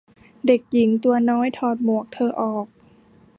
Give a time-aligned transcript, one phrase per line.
[0.45, 2.67] เด็กหญิงตัวน้อย ถอดหมวกเธอออก